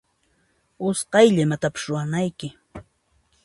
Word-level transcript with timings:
Usqaylla 0.87 1.41
imatapis 1.43 1.83
ruwanayki. 1.87 2.47